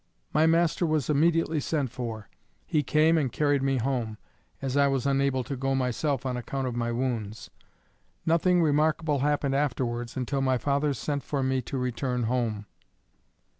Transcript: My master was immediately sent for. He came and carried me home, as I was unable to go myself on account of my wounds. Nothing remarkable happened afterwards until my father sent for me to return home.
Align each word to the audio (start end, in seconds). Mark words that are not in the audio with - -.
My 0.33 0.47
master 0.47 0.83
was 0.83 1.11
immediately 1.11 1.59
sent 1.59 1.91
for. 1.91 2.27
He 2.65 2.81
came 2.81 3.19
and 3.19 3.31
carried 3.31 3.61
me 3.61 3.77
home, 3.77 4.17
as 4.59 4.75
I 4.75 4.87
was 4.87 5.05
unable 5.05 5.43
to 5.43 5.55
go 5.55 5.75
myself 5.75 6.25
on 6.25 6.35
account 6.35 6.65
of 6.65 6.75
my 6.75 6.91
wounds. 6.91 7.51
Nothing 8.25 8.63
remarkable 8.63 9.19
happened 9.19 9.53
afterwards 9.53 10.17
until 10.17 10.41
my 10.41 10.57
father 10.57 10.95
sent 10.95 11.21
for 11.21 11.43
me 11.43 11.61
to 11.61 11.77
return 11.77 12.23
home. 12.23 12.65